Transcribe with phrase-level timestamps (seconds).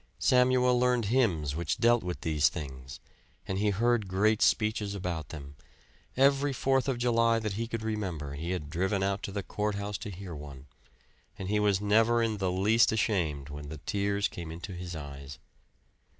[0.17, 2.99] Samuel learned hymns which dealt with these things,
[3.47, 5.55] and he heard great speeches about them;
[6.17, 9.99] every Fourth of July that he could remember he had driven out to the courthouse
[9.99, 10.65] to hear one,
[11.37, 15.37] and he was never in the least ashamed when the tears came into his eyes.